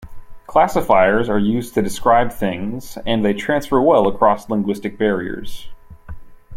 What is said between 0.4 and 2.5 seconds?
Classifiers are used to describe